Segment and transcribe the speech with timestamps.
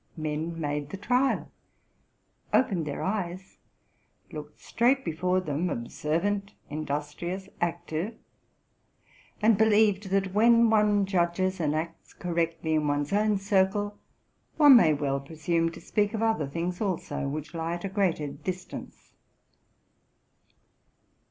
[0.17, 1.51] Men made the trial,
[2.51, 3.59] opened their eyes,
[4.31, 8.15] looked straight before them, observant, industrious, active,
[9.43, 13.95] and believed, that, when one judges and acts correctly in one's own circle,
[14.57, 18.25] one may well presume to speak of other things also, which lie at a greater
[18.27, 19.11] distance.